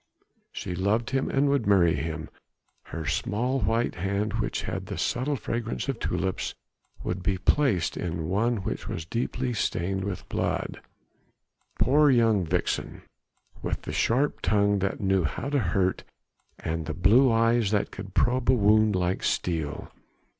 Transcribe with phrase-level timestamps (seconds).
[0.51, 2.27] She loved him and would marry him,
[2.85, 6.55] her small white hand, which had the subtle fragrance of tulips,
[7.03, 10.81] would be placed in one which was deeply stained with blood.
[11.77, 13.03] Poor young vixen,
[13.61, 16.03] with the sharp tongue that knew how to hurt
[16.57, 19.91] and the blue eyes that could probe a wound like steel!